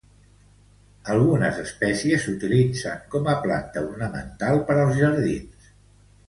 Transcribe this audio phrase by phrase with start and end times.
[1.15, 5.71] Algunes espècies s'utilitzen com a planta ornamental per als jardins.